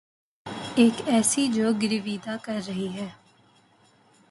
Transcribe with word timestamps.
یک 0.77 1.01
ایسی 1.07 1.47
جو 1.47 1.71
گرویدہ 1.81 2.35
کر 2.43 2.59
رہی 2.67 2.87
ہے 2.93 3.07